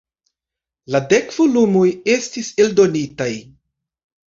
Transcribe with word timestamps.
La 0.95 1.01
dek 1.11 1.29
volumoj 1.37 1.85
estis 2.17 2.53
eldonitaj. 2.67 3.33